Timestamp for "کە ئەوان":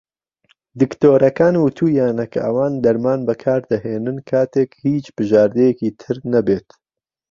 2.31-2.73